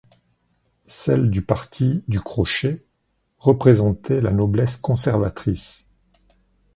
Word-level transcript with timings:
Celle 0.87 1.29
du 1.29 1.43
parti 1.43 2.03
du 2.07 2.19
Crochet 2.19 2.83
représentait 3.37 4.19
la 4.19 4.31
noblesse 4.31 4.77
conservatrice. 4.77 5.91